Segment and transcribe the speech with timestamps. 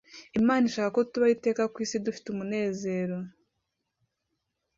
[0.39, 3.17] imana ishaka ko tubaho iteka ku isi dufite umunezero